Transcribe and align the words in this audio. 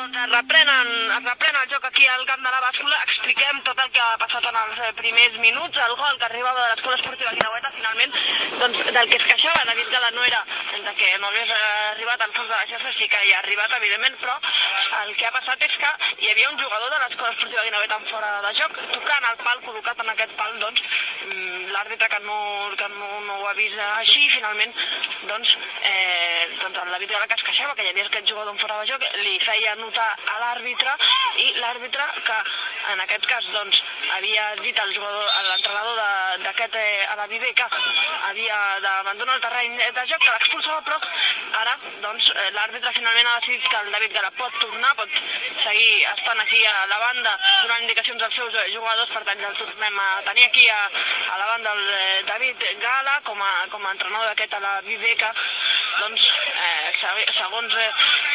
Doncs 0.00 0.16
es 0.16 0.30
reprenen, 0.32 0.90
es 1.14 1.24
reprèn 1.28 1.56
el 1.60 1.66
joc 1.68 1.84
aquí 1.84 2.06
al 2.08 2.22
camp 2.28 2.40
de 2.40 2.50
la 2.52 2.60
bàscula, 2.64 3.00
expliquem 3.04 3.58
tot 3.66 3.80
el 3.84 3.90
que 3.92 4.00
ha 4.00 4.16
passat 4.22 4.46
en 4.48 4.56
els 4.60 4.78
eh, 4.80 4.92
primers 4.96 5.34
minuts, 5.42 5.80
el 5.86 5.92
gol 5.98 6.16
que 6.22 6.24
arribava 6.28 6.62
de 6.62 6.70
l'escola 6.70 6.96
esportiva 6.96 7.34
Guinaueta, 7.34 7.72
finalment, 7.74 8.16
doncs 8.62 8.80
del 8.96 9.10
que 9.10 9.18
es 9.18 9.26
queixava 9.28 9.66
David 9.68 9.90
Gala 9.92 10.10
no 10.16 10.24
era 10.24 10.40
de 10.86 10.94
que 11.00 11.10
no 11.20 11.28
hagués 11.28 11.52
eh, 11.52 11.58
arribat 11.90 12.24
al 12.24 12.32
fons 12.38 12.48
de 12.48 12.54
la 12.54 12.70
xarxa, 12.70 12.94
sí 13.00 13.10
que 13.12 13.20
hi 13.26 13.34
ha 13.34 13.42
arribat, 13.42 13.74
evidentment, 13.76 14.16
però 14.22 14.38
el 15.02 15.12
que 15.20 15.28
ha 15.28 15.34
passat 15.36 15.66
és 15.68 15.76
que 15.84 15.92
hi 16.24 16.32
havia 16.32 16.48
un 16.54 16.56
jugador 16.64 16.94
de 16.94 17.02
l'escola 17.04 17.34
esportiva 17.34 17.66
Guinaueta 17.68 18.00
en 18.00 18.08
fora 18.14 18.32
de 18.46 18.54
joc, 18.62 18.80
tocant 18.96 19.28
el 19.34 19.38
pal, 19.44 19.62
col·locat 19.68 20.00
en 20.06 20.14
aquest 20.14 20.32
pal, 20.40 20.56
doncs, 20.64 20.86
mm, 21.28 21.68
l'àrbitre 21.76 22.08
que, 22.14 22.22
no, 22.24 22.40
que 22.80 22.88
no, 22.96 23.10
no 23.28 23.38
ho 23.42 23.52
avisa 23.52 23.92
així, 23.98 24.24
finalment, 24.32 24.72
doncs, 25.34 25.58
eh, 25.92 26.29
doncs 26.58 26.78
el 26.82 26.90
David 26.90 27.10
Gala 27.14 27.28
que 27.28 27.38
es 27.38 27.44
queixava 27.46 27.74
que 27.74 27.84
hi 27.84 27.90
havia 27.92 28.06
aquest 28.08 28.28
jugador 28.32 28.52
en 28.52 28.58
fora 28.58 28.78
de 28.80 28.86
joc, 28.90 29.04
li 29.24 29.38
feia 29.42 29.74
notar 29.80 30.08
a 30.34 30.38
l'àrbitre 30.42 30.94
i 31.44 31.52
l'àrbitre 31.60 32.06
que 32.26 32.38
en 32.92 33.02
aquest 33.04 33.26
cas 33.30 33.50
doncs 33.54 33.82
havia 34.16 34.46
dit 34.60 34.78
al 34.80 34.92
jugador, 34.92 35.26
a 35.38 35.42
l'entrenador 35.48 36.00
d'aquest 36.44 36.76
eh, 36.80 37.06
a 37.12 37.16
la 37.20 37.26
Viver 37.30 37.52
que 37.54 37.66
havia 38.28 38.58
d'abandonar 38.84 39.36
el 39.36 39.44
terreny 39.44 39.76
de 39.78 40.06
joc, 40.12 40.24
que 40.24 40.34
l'expulsava, 40.34 40.80
però 40.86 40.98
ara 41.60 41.76
doncs 42.04 42.30
eh, 42.34 42.48
l'àrbitre 42.56 42.92
finalment 42.96 43.30
ha 43.30 43.36
decidit 43.38 43.68
que 43.68 43.82
el 43.84 43.92
David 43.94 44.16
Gala 44.16 44.32
pot 44.38 44.58
tornar, 44.64 44.94
pot 44.98 45.22
seguir 45.66 46.06
estant 46.14 46.40
aquí 46.40 46.62
a 46.66 46.86
la 46.90 46.98
banda 47.04 47.36
donant 47.62 47.86
indicacions 47.86 48.22
als 48.26 48.40
seus 48.40 48.56
eh, 48.56 48.66
jugadors, 48.74 49.12
per 49.14 49.24
tant 49.28 49.40
ja 49.44 49.52
el 49.52 49.58
tornem 49.60 50.00
a 50.06 50.08
tenir 50.30 50.48
aquí 50.48 50.68
a, 50.68 50.80
a 51.34 51.38
la 51.38 51.50
banda 51.52 51.76
el 51.76 51.84
eh, 51.98 52.22
David 52.32 52.66
Gala 52.82 53.20
com 53.24 53.42
a, 53.42 53.52
com 53.70 53.86
a 53.86 53.94
entrenador 53.96 54.30
d'aquest 54.32 54.58
a 54.58 54.64
la 54.64 54.80
Viver 54.88 55.16
que 55.20 55.30
doncs, 56.00 56.26
eh, 56.50 56.90
segons, 57.36 57.76
eh, 57.76 57.90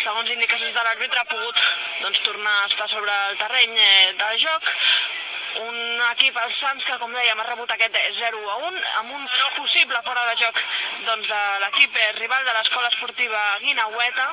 segons 0.05 0.31
indicacions 0.35 0.77
de 0.77 0.85
l'àrbitre 0.87 1.21
ha 1.21 1.29
pogut 1.31 1.61
doncs, 2.01 2.21
tornar 2.27 2.55
a 2.61 2.67
estar 2.69 2.87
sobre 2.91 3.13
el 3.29 3.37
terreny 3.41 3.77
eh, 3.77 4.13
de 4.21 4.31
joc 4.45 4.71
un 5.61 6.01
equip, 6.11 6.37
el 6.43 6.51
Sants, 6.51 6.85
que 6.87 6.97
com 7.01 7.13
dèiem 7.15 7.39
ha 7.39 7.47
rebut 7.47 7.71
aquest 7.75 7.97
0 8.19 8.41
a 8.51 8.55
1 8.69 8.81
amb 9.01 9.13
un 9.17 9.27
possible 9.55 10.01
fora 10.07 10.25
de 10.29 10.35
joc 10.41 10.59
doncs, 11.05 11.27
de 11.29 11.41
l'equip 11.63 11.97
eh, 12.01 12.11
rival 12.19 12.45
de 12.45 12.55
l'escola 12.57 12.91
esportiva 12.91 13.41
Guinaueta 13.63 14.27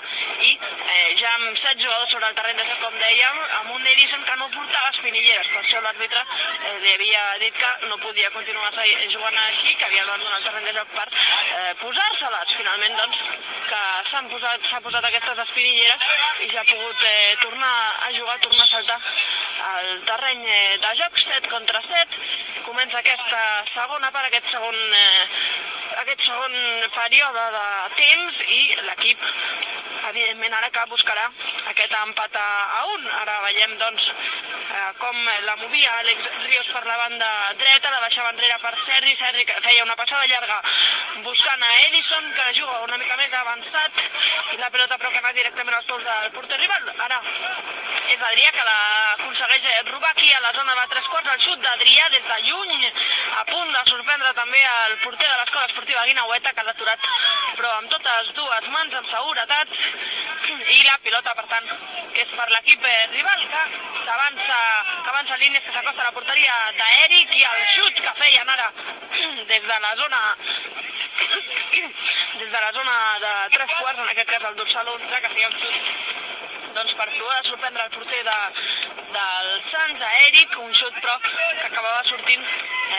i 0.49 0.53
eh, 0.57 1.15
ja 1.21 1.33
amb 1.39 1.57
7 1.57 1.81
jugadors 1.85 2.11
sobre 2.15 2.29
el 2.29 2.37
terreny 2.39 2.59
de 2.61 2.67
joc, 2.69 2.81
com 2.85 2.99
dèiem, 2.99 3.41
amb 3.61 3.75
un 3.77 3.87
Edison 3.95 4.25
que 4.29 4.37
no 4.41 4.51
portava 4.57 4.91
espinilleres, 4.91 5.53
per 5.55 5.63
això 5.63 5.83
l'àrbitre 5.85 6.23
eh, 6.23 6.77
li 6.85 6.95
havia 6.95 7.25
dit 7.45 7.59
que 7.63 7.73
no 7.89 8.01
podia 8.03 8.31
continuar 8.37 8.71
jugant 8.73 9.39
així, 9.47 9.75
que 9.75 9.87
havia 9.87 10.05
d'abandonar 10.05 10.39
el 10.39 10.47
terreny 10.49 10.69
de 10.71 10.77
joc 10.79 10.93
per 10.97 11.07
eh, 11.09 11.75
posar-se-les. 11.83 12.55
Finalment, 12.63 12.97
doncs, 12.99 13.23
que 13.69 13.83
s'han 14.11 14.29
posat, 14.33 14.73
posat 14.85 15.09
aquestes 15.09 15.43
espinilleres 15.47 16.09
i 16.45 16.49
ja 16.53 16.63
ha 16.63 16.69
pogut 16.69 17.07
eh, 17.09 17.37
tornar 17.43 17.75
a 18.09 18.13
jugar, 18.17 18.39
tornar 18.45 18.67
a 18.67 18.71
saltar 18.73 18.99
al 19.69 19.89
terreny 20.09 20.43
eh, 20.49 20.79
de 20.83 20.93
joc, 20.99 21.19
7 21.25 21.49
contra 21.53 21.81
7. 21.89 22.19
Comença 22.67 22.99
aquesta 23.01 23.41
segona 23.73 24.11
part, 24.15 24.29
aquest 24.29 24.51
segon, 24.55 24.79
eh, 24.99 25.27
aquest 26.03 26.27
segon 26.29 26.57
període 26.97 27.47
de 27.57 27.65
temps 28.01 28.41
i 28.49 28.61
l'equip, 28.89 29.27
evidentment, 30.11 30.59
ara 30.59 30.71
que 30.75 30.87
buscarà 30.93 31.29
aquest 31.75 31.97
empat 32.03 32.39
a 32.43 32.85
1. 32.97 33.09
Ara 33.23 33.41
veiem, 33.47 33.77
doncs, 33.83 34.11
com 34.99 35.17
la 35.45 35.57
movia 35.57 35.93
Àlex 36.01 36.29
Ríos 36.47 36.69
per 36.73 36.85
la 36.87 36.97
banda 36.97 37.29
dreta, 37.61 37.91
la 37.91 38.01
baixava 38.01 38.31
enrere 38.33 38.57
per 38.63 38.73
Sergi, 38.79 39.15
Sergi 39.17 39.45
que 39.45 39.61
feia 39.65 39.85
una 39.85 39.97
passada 39.97 40.27
llarga 40.27 40.61
buscant 41.27 41.63
a 41.63 41.73
Edison, 41.87 42.31
que 42.33 42.53
juga 42.57 42.81
una 42.87 42.99
mica 42.99 43.17
més 43.21 43.33
avançat, 43.37 44.03
i 44.55 44.61
la 44.61 44.71
pelota 44.71 44.99
però 44.99 45.11
que 45.11 45.21
anava 45.21 45.37
directament 45.37 45.77
als 45.77 45.87
peus 45.91 46.05
del 46.09 46.33
porter 46.37 46.59
rival. 46.61 46.89
Ara 47.07 47.21
és 48.13 48.23
Adrià 48.31 48.53
que 48.53 48.65
l'aconsegueix 48.69 49.69
robar 49.91 50.11
aquí 50.11 50.33
a 50.33 50.41
la 50.45 50.53
zona 50.57 50.75
de 50.81 50.87
tres 50.95 51.09
quarts, 51.09 51.31
el 51.33 51.41
xut 51.41 51.61
d'Adrià 51.63 52.09
des 52.17 52.27
de 52.29 52.39
lluny, 52.49 52.91
a 53.39 53.45
punt 53.53 53.62
de 53.73 53.83
sorprendre 53.91 54.33
també 54.37 54.61
el 54.71 54.97
porter 55.03 55.29
de 55.29 55.39
l'escola 55.41 55.69
esportiva 55.69 56.05
Guinaueta, 56.09 56.53
que 56.57 56.65
l'ha 56.67 56.75
aturat 56.77 57.09
però 57.57 57.71
amb 57.79 57.91
totes 57.93 58.33
dues 58.37 58.69
mans, 58.75 58.97
amb 58.99 59.09
seguretat, 59.09 59.75
i 60.77 60.83
la 60.89 60.99
pilota, 61.05 61.35
per 61.39 61.47
tant, 61.51 61.69
que 62.15 62.25
és 62.25 62.33
per 62.39 62.49
l'equip 62.51 62.87
rival, 63.15 63.47
que 63.53 63.63
s'avança, 64.05 64.59
que 65.03 65.13
avança 65.15 65.41
línies, 65.45 65.67
que 65.67 65.75
s'acosta 65.77 66.05
a 66.05 66.11
la 66.11 66.17
porteria 66.19 66.59
d'Eric, 66.81 67.37
i 67.41 67.47
el 67.53 67.65
xut 67.77 68.03
que 68.07 68.15
feien 68.23 68.55
ara 68.57 68.69
des 69.53 69.69
de 69.69 69.79
la 69.87 69.95
zona 70.03 70.23
des 72.41 72.51
de 72.51 72.61
la 72.61 72.73
zona 72.73 72.95
de 73.25 73.33
tres 73.57 73.75
quarts, 73.81 74.01
en 74.01 74.09
aquest 74.13 74.31
cas 74.35 74.45
el 74.51 74.57
dorsal 74.57 74.89
11, 74.97 75.21
que 75.23 75.35
feia 75.37 75.49
un 75.49 75.59
xut 75.65 76.31
doncs, 76.75 76.95
per 76.97 77.09
provar 77.13 77.37
de 77.39 77.49
sorprendre 77.49 77.85
el 77.85 77.91
porter 77.95 78.23
de, 78.25 78.39
del 79.17 79.51
Sants, 79.61 80.03
a 80.03 80.13
Eric, 80.29 80.57
un 80.65 80.73
xut 80.73 81.01
però 81.01 81.19
que 81.23 81.67
acabava 81.69 82.05
sortint 82.05 82.47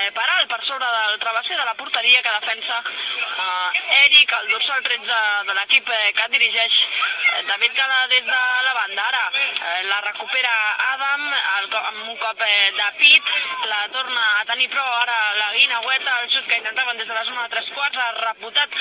eh, 0.04 0.12
per 0.12 0.26
alt, 0.36 0.48
per 0.52 0.62
sobre 0.64 0.88
del 0.96 1.20
travesser 1.20 1.58
de 1.58 1.66
la 1.66 1.76
porteria 1.80 2.22
que 2.22 2.34
defensa 2.40 2.80
eh, 2.84 4.04
Eric, 4.06 4.34
el 4.42 4.50
dorsal 4.52 4.82
13 4.84 5.20
de 5.48 5.54
l'equip 5.58 5.90
eh, 5.90 6.12
que 6.18 6.28
dirigeix 6.36 6.80
eh, 6.84 7.44
David 7.50 7.76
Gala 7.78 8.08
des 8.14 8.26
de 8.26 8.42
la 8.68 8.74
banda. 8.80 9.08
Ara 9.08 9.24
eh, 9.34 9.84
la 9.90 10.02
recupera 10.10 10.54
Adam 10.92 11.26
el, 11.34 11.70
amb 11.80 12.10
un 12.10 12.18
cop 12.18 12.42
eh, 12.48 12.72
de 12.80 12.90
pit, 13.00 13.32
la 13.72 13.82
torna 13.96 14.26
a 14.42 14.46
tenir 14.52 14.70
però 14.74 14.84
ara 15.02 15.18
la 15.40 15.52
Guinaueta, 15.56 16.18
el 16.22 16.30
xut 16.36 16.48
que 16.50 16.60
intentaven 16.60 16.98
des 16.98 17.08
de 17.08 17.18
la 17.18 17.24
zona 17.24 17.44
de 17.48 17.54
tres 17.56 17.72
quarts, 17.76 18.00
ha 18.00 18.12
reputat 18.20 18.78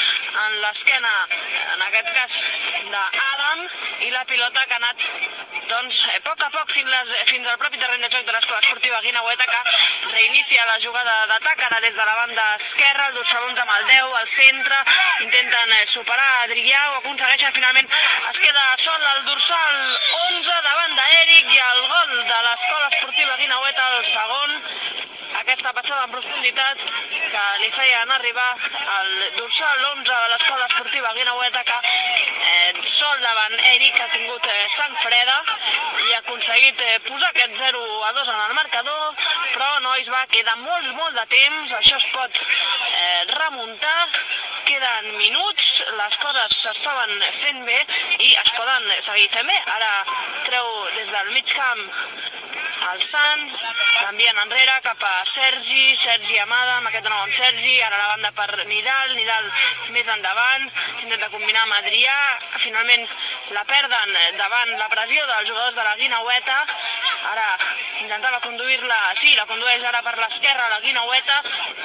en 0.47 0.59
l'esquena, 0.65 1.12
en 1.75 1.87
aquest 1.89 2.12
cas 2.16 2.39
d'Adam, 2.93 3.66
i 4.06 4.10
la 4.10 4.25
pilota 4.28 4.66
que 4.66 4.78
anat 4.81 5.06
doncs, 5.72 6.03
a 6.10 6.21
poc 6.27 6.43
a 6.43 6.50
poc 6.54 6.72
fins, 6.75 6.91
les, 6.91 7.15
fins 7.31 7.49
al 7.49 7.59
propi 7.60 7.81
terreny 7.81 8.03
de 8.04 8.10
joc 8.15 8.27
de 8.27 8.34
l'escola 8.37 8.60
esportiva 8.65 9.00
Guinaueta 9.04 9.47
que 9.53 9.60
reinicia 10.12 10.66
la 10.69 10.78
jugada 10.84 11.12
d'atac 11.31 11.62
ara 11.69 11.81
des 11.84 11.95
de 11.95 12.05
la 12.09 12.15
banda 12.19 12.45
esquerra, 12.55 13.06
el 13.09 13.15
dorsal 13.19 13.45
11 13.49 13.62
amb 13.65 13.73
el 13.77 13.87
10 13.91 14.17
al 14.21 14.28
centre, 14.34 14.78
intenten 15.27 15.75
eh, 15.78 15.87
superar 15.95 16.31
Adrià, 16.45 16.83
ho 16.91 16.99
aconsegueixen 17.00 17.55
finalment. 17.59 17.89
Es 18.31 18.43
queda 18.45 18.65
sol 18.87 19.09
el 19.15 19.25
dorsal 19.31 19.81
11 20.33 20.61
davant 20.69 20.99
d'Eric 21.01 21.55
i 21.56 21.62
el 21.69 21.83
gol 21.95 22.17
de 22.33 22.43
l'escola 22.49 22.91
esportiva 22.93 23.39
Guinaueta 23.43 23.89
el 23.97 24.05
segon 24.15 24.61
aquesta 25.42 25.72
passada 25.75 26.04
en 26.06 26.12
profunditat 26.14 26.82
que 27.32 27.44
li 27.62 27.70
feien 27.75 28.10
arribar 28.16 28.48
el 28.97 29.10
dorsal 29.38 29.84
11 29.91 30.10
de 30.12 30.28
l'escola 30.32 30.69
esportiva 30.70 31.14
Guinaueta 31.19 31.64
que 31.70 31.78
eh, 31.82 32.82
sol 32.92 33.19
davant 33.26 33.56
Eric 33.72 33.98
ha 34.00 34.08
tingut 34.14 34.47
eh, 34.53 34.58
sang 34.76 34.94
freda 35.03 35.38
i 36.06 36.14
ha 36.14 36.20
aconseguit 36.22 36.84
eh, 36.86 36.98
posar 37.08 37.32
aquest 37.32 37.58
0 37.58 37.82
a 38.08 38.12
2 38.19 38.30
en 38.34 38.41
el 38.47 38.54
marcador, 38.58 39.26
però 39.54 39.69
nois 39.86 40.10
va 40.14 40.22
quedar 40.32 40.56
molt, 40.62 40.88
molt 40.98 41.19
de 41.19 41.26
temps, 41.34 41.74
això 41.78 41.98
es 41.98 42.09
pot 42.14 42.42
eh, 42.42 43.22
remuntar, 43.34 43.98
queden 44.70 45.10
minuts, 45.19 45.70
les 45.98 46.19
coses 46.24 46.59
s'estaven 46.64 47.14
fent 47.42 47.64
bé 47.66 47.78
i 48.19 48.34
es 48.44 48.54
poden 48.59 48.91
seguir 49.10 49.28
fent 49.34 49.50
bé. 49.50 49.59
Ara 49.78 49.92
treu 50.48 50.69
des 50.98 51.10
del 51.16 51.34
mig 51.36 51.56
camp 51.59 51.88
el 52.91 53.03
Sants, 53.06 53.59
l'envien 54.03 54.38
enrere 54.43 54.75
cap 54.84 55.03
a 55.06 55.12
Sergi, 55.28 55.94
Sergi 55.98 56.38
Amada, 56.43 56.78
amb 56.78 56.91
aquest 56.91 57.06
de 57.06 57.12
nou 57.12 57.22
amb 57.25 57.37
Sergi, 57.37 57.75
ara 57.87 58.00
la 58.00 58.09
banda 58.15 58.32
per 58.37 58.66
Nidal, 58.70 59.15
Nidal 59.19 59.48
més 59.94 60.09
endavant, 60.15 60.66
intenta 61.04 61.31
combinar 61.34 61.62
amb 61.66 61.78
Adrià, 61.78 62.16
finalment 62.65 63.06
la 63.56 63.65
perden 63.69 64.16
davant 64.41 64.75
la 64.81 64.91
pressió 64.94 65.26
dels 65.31 65.48
jugadors 65.50 65.78
de 65.78 65.87
la 65.87 65.97
Guinaueta, 66.00 66.59
ara 67.31 67.47
intentava 68.03 68.41
conduir-la, 68.44 68.99
sí, 69.19 69.34
la 69.38 69.47
condueix 69.47 69.84
ara 69.88 70.03
per 70.06 70.15
l'esquerra 70.19 70.69
la 70.72 70.81
Guinaueta, 70.84 71.38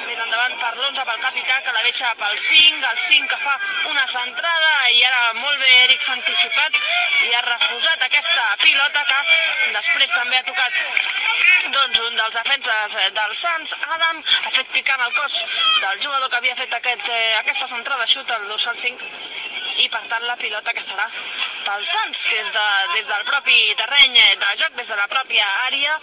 més 0.06 0.18
endavant 0.24 0.56
per 0.62 0.72
l'11 0.76 1.04
pel 1.10 1.20
capità, 1.24 1.60
que 1.66 1.74
la 1.76 1.84
deixa 1.86 2.12
pel 2.22 2.38
5, 2.44 2.86
el 2.90 2.98
5 3.04 3.30
que 3.32 3.40
fa 3.44 3.54
una 3.92 4.06
centrada, 4.14 4.72
i 4.96 5.04
ara 5.10 5.22
molt 5.40 5.62
bé 5.62 5.70
Eric 5.84 6.02
s'ha 6.02 6.16
anticipat 6.18 6.80
i 7.28 7.34
ha 7.34 7.44
refusat 7.46 8.04
aquesta 8.08 8.46
pilota 8.64 9.04
que 9.12 9.20
després 9.78 10.16
també 10.16 10.38
ha 10.40 10.46
tocat 10.48 10.82
doncs 11.74 12.00
un 12.00 12.16
dels 12.16 12.34
defenses 12.34 12.96
eh, 12.96 13.10
del 13.20 13.34
Sants, 13.42 13.74
Adam, 13.96 14.22
ha 14.44 14.52
fet 14.56 14.70
picant 14.74 15.04
el 15.04 15.14
cos 15.20 15.40
del 15.82 16.02
jugador 16.04 16.30
que 16.30 16.40
havia 16.40 16.56
fet 16.58 16.74
aquest, 16.78 17.08
eh, 17.12 17.36
aquesta 17.42 17.68
centrada 17.74 18.06
xut 18.14 18.30
al 18.34 18.48
dorsal 18.48 18.78
5 18.88 19.12
i 19.84 19.88
per 19.92 20.04
tant 20.10 20.24
la 20.26 20.36
pilota 20.40 20.74
que 20.74 20.82
serà 20.82 21.06
pel 21.68 21.84
Sants, 21.84 22.20
que 22.30 22.36
és 22.40 22.50
de, 22.54 22.66
des 22.94 23.08
del 23.10 23.24
propi 23.28 23.56
terreny 23.76 24.14
de 24.40 24.52
joc, 24.60 24.72
des 24.78 24.88
de 24.88 24.96
la 24.96 25.06
pròpia 25.12 25.44
àrea, 25.66 25.96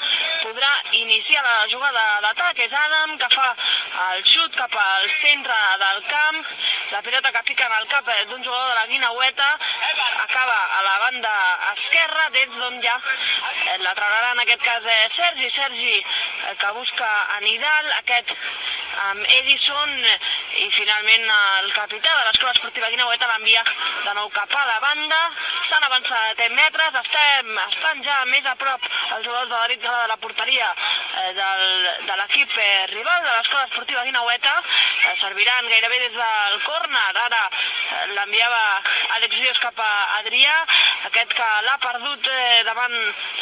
podrà 0.43 0.71
iniciar 0.99 1.41
la 1.45 1.65
jugada 1.71 2.03
d'atac. 2.25 2.61
És 2.65 2.75
Adam 2.77 3.15
que 3.21 3.29
fa 3.33 3.47
el 4.11 4.21
xut 4.29 4.53
cap 4.59 4.77
al 4.81 5.09
centre 5.09 5.57
del 5.81 6.03
camp, 6.11 6.37
la 6.93 7.01
pilota 7.07 7.33
que 7.33 7.43
pica 7.49 7.65
en 7.65 7.77
el 7.79 7.89
cap 7.95 8.11
d'un 8.29 8.43
jugador 8.43 8.69
de 8.69 8.75
la 8.77 8.85
Guinaueta, 8.91 9.49
acaba 10.27 10.59
a 10.77 10.83
la 10.89 10.97
banda 11.05 11.33
esquerra, 11.73 12.29
des 12.37 12.59
d'on 12.59 12.79
ja 12.85 12.99
la 13.81 13.93
traurà 13.97 14.31
en 14.33 14.43
aquest 14.45 14.61
cas 14.63 14.85
eh, 14.85 15.09
Sergi, 15.09 15.49
Sergi 15.49 15.95
eh, 15.97 16.55
que 16.61 16.71
busca 16.77 17.09
a 17.35 17.39
Nidal, 17.41 17.91
aquest 17.99 18.35
amb 19.09 19.25
Edison 19.39 19.91
i 20.61 20.69
finalment 20.71 21.25
el 21.27 21.71
capità 21.75 22.13
de 22.15 22.23
l'escola 22.27 22.53
esportiva 22.55 22.89
Guinaueta 22.93 23.27
l'envia 23.31 23.63
de 24.05 24.13
nou 24.19 24.29
cap 24.35 24.55
a 24.55 24.65
la 24.69 24.79
banda. 24.83 25.19
S'han 25.63 25.83
avançat 25.87 26.37
10 26.37 26.51
metres, 26.55 26.95
estem, 26.99 27.51
estan 27.67 28.01
ja 28.03 28.17
més 28.29 28.45
a 28.45 28.55
prop 28.59 28.83
els 29.15 29.25
jugadors 29.25 29.49
de 29.49 29.77
Gala 29.85 30.01
de 30.03 30.09
la 30.11 30.17
porteria 30.17 30.67
eh, 30.73 31.31
del, 31.37 31.63
de 32.09 32.17
l'equip 32.19 32.57
eh, 32.57 32.85
rival 32.91 33.23
de 33.23 33.31
l'escola 33.31 33.63
esportiva 33.65 34.03
Guinaueta. 34.03 34.53
Eh, 35.09 35.15
serviran 35.15 35.69
gairebé 35.71 35.99
des 36.03 36.17
del 36.19 36.59
córner. 36.65 37.05
Ara 37.25 37.41
eh, 37.49 38.05
l'enviava 38.13 38.61
Àlex 39.17 39.39
Ríos 39.39 39.61
cap 39.63 39.79
a 39.79 39.91
Adrià, 40.19 40.55
aquest 41.09 41.33
que 41.39 41.49
l'ha 41.67 41.77
perdut 41.87 42.29
eh, 42.31 42.63
davant 42.67 42.95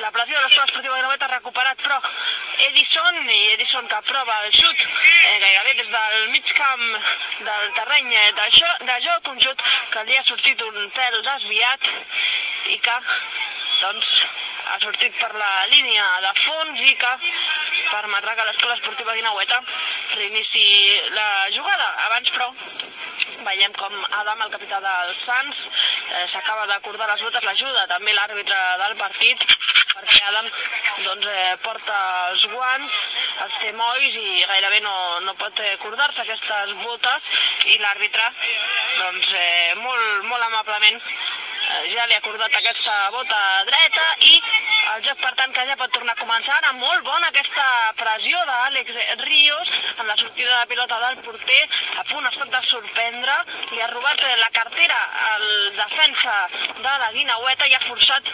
la 0.06 0.12
pressió 0.12 0.38
de 0.38 0.46
l'escola 0.46 0.70
esportiva 0.70 1.00
Guinaueta, 1.00 1.32
recuperat 1.34 1.82
però 1.84 2.00
Edison 2.70 3.30
i 3.30 3.42
Edison 3.54 3.88
que 3.92 4.02
prova 4.08 4.40
el 4.46 4.52
xut 4.54 4.86
eh, 4.86 5.40
gairebé 5.40 5.74
des 5.82 5.90
del 5.90 6.30
mig 6.36 6.54
camp 6.56 6.84
del 7.48 7.72
terreny 7.80 8.12
de, 8.14 8.50
jo, 8.58 8.70
de 8.88 9.00
joc, 9.08 9.32
un 9.34 9.40
xut 9.40 9.64
que 9.92 10.04
li 10.08 10.18
ha 10.18 10.24
sortit 10.24 10.62
un 10.68 10.78
pèl 10.96 11.22
desviat 11.26 11.90
i 12.74 12.80
que 12.88 12.98
doncs, 13.82 14.12
ha 14.72 14.78
sortit 14.80 15.16
per 15.20 15.32
la 15.36 15.52
línia 15.72 16.06
de 16.26 16.32
fons 16.40 16.84
i 16.88 16.94
que 17.00 17.12
permetrà 17.92 18.36
que 18.38 18.46
l'escola 18.48 18.78
esportiva 18.78 19.16
Guinaueta 19.18 19.60
reinici 20.16 20.64
la 21.18 21.28
jugada. 21.58 21.90
Abans, 22.08 22.32
però, 22.38 22.50
veiem 23.50 23.76
com 23.78 23.98
Adam, 24.22 24.46
el 24.46 24.54
capità 24.56 24.80
dels 24.86 25.26
Sants, 25.28 25.66
eh, 25.68 26.26
s'acaba 26.34 26.66
d'acordar 26.72 27.10
les 27.12 27.26
botes, 27.28 27.44
l'ajuda 27.50 27.88
també 27.92 28.16
l'àrbitre 28.16 28.62
del 28.86 28.98
partit 29.04 29.48
perquè 29.94 30.24
Adam 30.28 30.48
doncs, 31.04 31.28
eh, 31.30 31.58
porta 31.62 31.98
els 32.32 32.46
guants, 32.54 33.00
els 33.46 33.60
té 33.62 33.72
molls 33.78 34.18
i 34.18 34.46
gairebé 34.50 34.80
no, 34.86 34.96
no 35.28 35.36
pot 35.42 35.62
acordar-se 35.68 36.24
aquestes 36.24 36.74
botes 36.82 37.30
i 37.74 37.78
l'àrbitre 37.82 38.26
doncs, 38.98 39.34
eh, 39.38 39.74
molt, 39.84 40.26
molt 40.32 40.48
amablement 40.50 41.02
ja 41.94 42.06
li 42.06 42.14
ha 42.16 42.22
acordat 42.22 42.54
aquesta 42.60 42.94
bota 43.16 43.40
dreta 43.70 44.06
i 44.32 44.34
el 44.96 45.04
joc, 45.06 45.20
per 45.22 45.34
tant, 45.40 45.54
que 45.56 45.66
ja 45.68 45.78
pot 45.80 45.92
tornar 45.96 46.14
a 46.14 46.22
començar. 46.22 46.58
Ara 46.60 46.74
molt 46.78 47.04
bona 47.08 47.30
aquesta 47.32 47.66
pressió 48.00 48.40
d'Àlex 48.50 48.98
Ríos 49.24 49.72
en 49.98 50.08
la 50.08 50.18
sortida 50.18 50.60
de 50.60 50.70
pilota 50.72 51.00
del 51.04 51.22
porter, 51.26 51.62
a 52.00 52.04
punt 52.12 52.26
ha 52.26 52.34
estat 52.34 52.52
de 52.54 52.62
sorprendre. 52.68 53.38
Li 53.72 53.82
ha 53.82 53.90
robat 53.92 54.22
la 54.42 54.50
cartera 54.54 55.00
al 55.32 55.48
defensa 55.78 56.36
de 56.78 56.94
la 57.04 57.12
Guinaueta 57.16 57.68
i 57.70 57.76
ha 57.78 57.82
forçat 57.84 58.30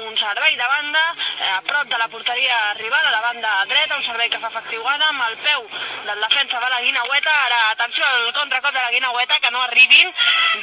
un 0.00 0.16
servei 0.16 0.56
de 0.56 0.66
banda 0.72 1.02
eh, 1.10 1.50
a 1.50 1.60
prop 1.66 1.88
de 1.90 1.98
la 1.98 2.08
porteria 2.08 2.58
rival, 2.78 3.06
a 3.06 3.10
la 3.10 3.20
banda 3.20 3.52
dreta, 3.70 3.96
un 3.96 4.06
servei 4.06 4.30
que 4.30 4.38
fa 4.42 4.50
efectiu 4.52 4.82
Gana 4.86 5.10
amb 5.10 5.24
el 5.28 5.36
peu 5.44 5.66
del 6.06 6.20
defensa 6.26 6.60
de 6.60 6.70
la 6.74 6.80
Guinaueta. 6.80 7.36
Ara, 7.46 7.60
atenció 7.70 8.06
al 8.06 8.32
contracop 8.34 8.74
de 8.74 8.82
la 8.82 8.90
Guinaueta, 8.94 9.40
que 9.40 9.50
no 9.50 9.62
arribin. 9.62 10.12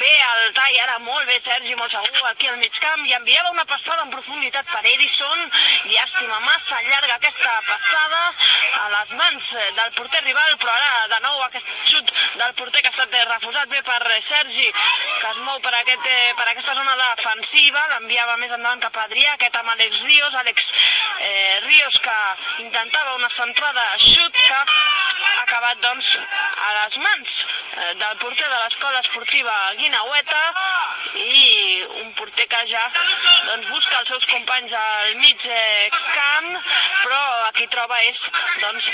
Bé 0.00 0.12
el 0.28 0.52
tall, 0.56 0.78
ara 0.84 0.98
molt 1.04 1.28
bé 1.28 1.38
Sergi, 1.40 1.74
molt 1.76 1.92
segur, 1.92 2.28
aquí 2.28 2.48
al 2.48 2.58
mig 2.60 2.80
camp, 2.80 3.04
i 3.06 3.14
enviava 3.16 3.54
una 3.54 3.64
passada 3.64 4.04
en 4.04 4.12
profunditat 4.12 4.68
per 4.72 4.84
Edison, 4.94 5.37
Johnson. 5.38 5.50
Llàstima, 5.88 6.40
massa 6.40 6.80
llarga 6.82 7.14
aquesta 7.14 7.52
passada 7.66 8.20
a 8.82 8.88
les 8.94 9.12
mans 9.18 9.50
del 9.76 9.92
porter 9.96 10.22
rival, 10.24 10.56
però 10.58 10.72
ara 10.74 11.08
de 11.12 11.20
nou 11.24 11.42
aquest 11.46 11.68
xut 11.84 12.12
del 12.40 12.54
porter 12.54 12.82
que 12.82 12.88
ha 12.88 12.94
estat 12.94 13.14
refusat 13.30 13.68
bé 13.68 13.82
per 13.82 13.98
Sergi, 14.20 14.68
que 15.20 15.30
es 15.30 15.38
mou 15.46 15.60
per, 15.60 15.74
aquest, 15.80 16.06
eh, 16.06 16.32
per 16.36 16.48
aquesta 16.48 16.74
zona 16.74 16.96
defensiva, 17.00 17.86
l'enviava 17.94 18.36
més 18.36 18.52
endavant 18.52 18.82
cap 18.82 18.96
a 18.96 19.06
Adrià, 19.06 19.34
aquest 19.34 19.56
amb 19.60 19.74
Àlex 19.74 20.02
Ríos, 20.08 20.34
Àlex 20.42 20.72
eh, 21.20 21.60
Ríos 21.66 22.00
que 22.04 22.18
intentava 22.66 23.16
una 23.16 23.28
centrada 23.28 23.86
xut 23.98 24.36
que 24.42 24.58
ha 24.58 25.42
acabat 25.44 25.80
doncs 25.82 26.16
a 26.18 26.74
les 26.82 26.98
mans 27.04 27.38
eh, 27.44 27.57
del 27.76 28.16
porter 28.22 28.48
de 28.48 28.58
l'escola 28.62 29.00
esportiva 29.04 29.54
Guinaueta 29.78 30.42
i 31.14 31.84
un 32.02 32.12
porter 32.18 32.46
que 32.50 32.62
ja 32.70 32.84
doncs, 32.90 33.68
busca 33.70 33.98
els 34.00 34.12
seus 34.12 34.26
companys 34.30 34.74
al 34.78 35.14
mig 35.22 35.46
eh, 35.52 35.90
camp, 36.14 36.50
però 37.02 37.20
aquí 37.48 37.66
troba 37.74 38.00
és 38.08 38.24
doncs, 38.62 38.90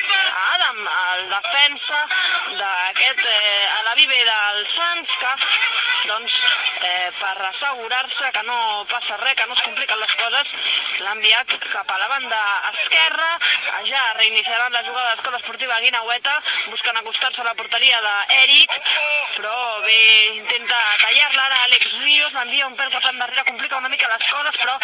Adam, 0.54 0.82
el 1.14 1.26
defensa 1.32 2.00
d'aquest 2.60 3.24
eh, 3.34 3.64
a 3.78 3.82
la 3.88 3.94
vive 4.00 4.20
del 4.30 4.66
Sants, 4.76 5.16
que 5.22 5.34
doncs, 6.06 6.38
eh, 6.82 7.10
per 7.20 7.34
assegurar-se 7.48 8.30
que 8.32 8.42
no 8.48 8.58
passa 8.90 9.16
res, 9.20 9.34
que 9.38 9.46
no 9.46 9.54
es 9.56 9.62
compliquen 9.62 10.00
les 10.00 10.14
coses, 10.20 10.54
l'ha 11.00 11.14
enviat 11.16 11.56
cap 11.64 11.90
a 11.90 11.98
la 11.98 12.08
banda 12.12 12.40
esquerra, 12.70 13.30
ja 13.90 14.02
reiniciaran 14.20 14.72
la 14.72 14.82
jugada 14.82 15.10
de 15.10 15.16
l'escola 15.16 15.40
esportiva 15.40 15.80
Guinaueta, 15.80 16.34
buscant 16.70 17.00
acostar-se 17.00 17.42
a 17.42 17.48
la 17.48 17.54
porteria 17.54 18.00
d'Eric, 18.04 18.78
però 19.36 19.54
bé, 19.84 20.00
intenta 20.40 20.80
tallar-la. 21.02 21.44
Ara 21.44 21.62
Àlex 21.66 21.98
Ríos, 22.00 22.32
l'envia 22.38 22.68
un 22.70 22.76
pèl 22.78 22.92
cap 22.94 23.04
endarrere, 23.10 23.44
complica 23.50 23.76
una 23.76 23.90
mica 23.92 24.08
les 24.08 24.28
coses, 24.30 24.60
però 24.62 24.78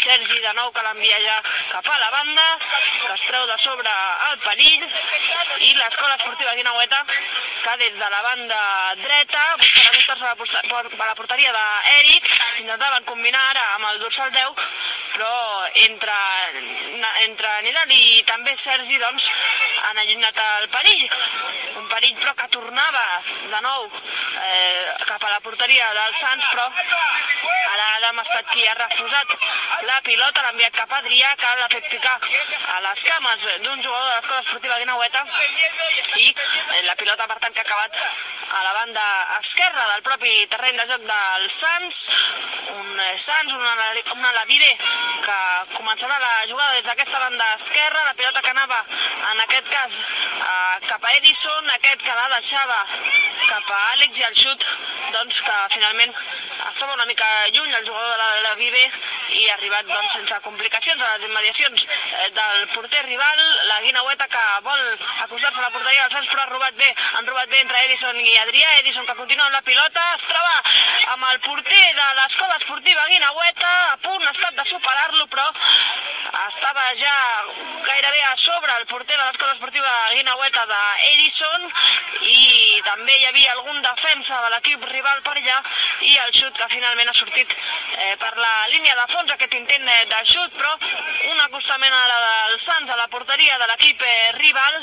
Sergi 0.00 0.40
de 0.42 0.52
nou 0.56 0.70
que 0.74 0.82
l'envia 0.82 1.18
ja 1.22 1.36
cap 1.70 1.88
a 1.92 1.98
la 2.00 2.10
banda, 2.14 2.46
que 3.06 3.12
es 3.14 3.26
treu 3.28 3.46
de 3.46 3.58
sobre 3.62 3.92
el 4.30 4.38
perill, 4.46 4.86
i 5.68 5.74
l'escola 5.74 6.16
esportiva 6.16 6.54
Guinaueta, 6.58 7.04
que 7.70 7.84
des 7.84 7.94
de 7.94 8.10
la 8.10 8.22
banda 8.22 8.94
dreta, 8.96 9.42
buscant 10.38 10.72
a 10.72 11.06
la 11.06 11.14
porteria 11.14 11.52
d'Eric, 11.52 12.26
intentaven 12.58 13.04
combinar 13.04 13.42
ara 13.50 13.64
amb 13.74 13.86
el 13.90 14.00
dorsal 14.00 14.30
10, 14.34 14.64
però 15.14 15.30
entre, 15.86 16.16
entre 17.26 17.52
Nidal 17.62 17.94
i 17.94 18.22
també 18.26 18.56
Sergi 18.56 18.98
doncs, 18.98 19.30
han 19.86 20.02
allunyat 20.02 20.42
el 20.46 20.68
perill. 20.74 21.06
Un 21.90 21.96
perill 21.96 22.18
però 22.22 22.32
que 22.38 22.46
tornava 22.54 23.00
de 23.50 23.60
nou 23.64 23.86
eh, 23.90 24.82
cap 25.08 25.24
a 25.26 25.30
la 25.32 25.40
porteria 25.42 25.88
del 25.96 26.12
Sants, 26.14 26.46
però 26.52 26.66
ara 26.70 27.88
Adam 27.96 28.20
ha 28.20 28.24
estat 28.28 28.46
qui 28.52 28.62
ha 28.68 28.76
refusat 28.78 29.34
la 29.88 29.98
pilota, 30.06 30.44
l'ha 30.44 30.52
enviat 30.54 30.76
cap 30.76 30.92
a 30.94 31.00
Adrià, 31.02 31.32
que 31.40 31.50
l'ha 31.58 31.68
fet 31.72 31.88
picar 31.90 32.14
a 32.76 32.78
les 32.86 33.02
cames 33.08 33.46
d'un 33.64 33.82
jugador 33.82 34.06
de 34.06 34.14
l'escola 34.14 34.44
esportiva 34.44 34.78
Guinaueta. 34.84 35.24
I 36.22 36.28
eh, 36.30 36.84
la 36.86 36.94
pilota 37.02 37.26
per 37.26 37.40
tant 37.42 37.58
que 37.58 37.64
ha 37.64 37.66
acabat 37.66 37.98
a 38.50 38.62
la 38.68 38.72
banda 38.78 39.04
esquerra 39.40 39.88
del 39.90 40.02
propi 40.06 40.46
terreny 40.54 40.78
de 40.78 40.86
joc 40.92 41.04
del 41.10 41.50
Sants, 41.56 42.00
un 42.76 43.02
eh, 43.08 43.16
Sants, 43.26 43.54
una, 43.58 43.74
una 44.14 44.32
Lavide 44.38 44.70
que 45.26 45.38
començarà 45.74 46.18
la 46.22 46.32
jugada 46.46 46.78
des 46.78 46.86
d'aquesta 46.86 47.22
banda 47.26 47.50
esquerra, 47.58 48.06
la 48.06 48.16
pilota 48.22 48.42
que 48.46 48.54
anava 48.54 48.80
en 49.32 49.44
aquest 49.46 49.70
cas 49.74 50.00
eh, 50.06 50.76
cap 50.86 51.04
a 51.04 51.14
Edison, 51.18 51.70
aquest 51.80 52.02
que 52.06 52.14
la 52.14 52.28
deixava 52.34 52.78
cap 53.48 53.70
a 53.74 53.78
Àlex 53.92 54.18
i 54.20 54.24
el 54.26 54.34
xut 54.40 54.66
doncs 55.14 55.40
que 55.46 55.54
finalment 55.74 56.12
estava 56.68 56.96
una 56.96 57.06
mica 57.08 57.28
lluny 57.54 57.72
el 57.78 57.86
jugador 57.86 58.10
de 58.12 58.18
la, 58.20 58.28
la 58.46 58.54
Vive 58.60 58.84
i 59.38 59.48
ha 59.48 59.54
arribat 59.56 59.86
doncs, 59.88 60.14
sense 60.16 60.38
complicacions 60.44 61.02
a 61.02 61.10
les 61.14 61.26
immediacions 61.28 61.86
eh, 61.86 62.28
del 62.36 62.66
porter 62.74 63.04
rival, 63.06 63.42
la 63.70 63.80
Guinaueta 63.84 64.28
que 64.32 64.44
vol 64.66 64.82
acostar-se 65.26 65.60
a 65.60 65.66
la 65.66 65.72
porteria 65.74 66.04
dels 66.06 66.16
Sants 66.18 66.30
però 66.32 66.44
ha 66.44 66.50
robat 66.50 66.76
bé, 66.80 66.90
han 67.18 67.28
robat 67.28 67.50
bé 67.52 67.60
entre 67.64 67.84
Edison 67.86 68.20
i 68.20 68.36
Adrià, 68.44 68.74
Edison 68.80 69.06
que 69.06 69.18
continua 69.18 69.46
amb 69.46 69.58
la 69.58 69.64
pilota, 69.66 70.06
es 70.16 70.26
troba 70.28 70.54
amb 71.14 71.28
el 71.32 71.40
porter 71.46 71.84
de 72.00 72.08
l'escola 72.20 72.58
esportiva 72.60 73.06
Guinaueta, 73.12 73.74
a 73.94 73.98
punt 74.06 74.26
ha 74.26 74.34
estat 74.34 74.56
de 74.58 74.66
superar-lo 74.72 75.26
però 75.30 75.46
estava 76.46 76.84
ja 76.96 77.14
gairebé 77.86 78.22
a 78.28 78.36
sobre 78.36 78.72
el 78.78 78.86
porter 78.86 79.16
de 79.16 79.24
l'escola 79.24 79.52
esportiva 79.52 79.90
Guinaueta 80.14 80.66
d'Edison 80.70 81.66
i 82.26 82.80
també 82.86 83.16
hi 83.18 83.26
havia 83.28 83.54
algun 83.56 83.80
defensa 83.82 84.40
de 84.44 84.50
l'equip 84.54 84.84
rival 84.92 85.22
per 85.26 85.36
allà 85.36 85.58
i 86.06 86.16
el 86.24 86.32
xut 86.32 86.56
que 86.56 86.68
finalment 86.74 87.10
ha 87.10 87.16
sortit 87.20 87.54
eh, 87.54 88.16
per 88.22 88.32
la 88.36 88.52
línia 88.74 88.96
de 89.00 89.06
fons 89.12 89.19
aquest 89.28 89.54
intent 89.58 89.84
de 89.84 90.20
xut, 90.24 90.52
però 90.56 90.72
un 91.32 91.40
acostament 91.44 91.92
a 91.92 92.06
la 92.08 92.18
del 92.48 92.58
Sants 92.60 92.90
a 92.90 92.96
la 92.96 93.08
porteria 93.12 93.58
de 93.58 93.66
l'equip 93.70 94.02
eh, 94.02 94.32
rival. 94.38 94.78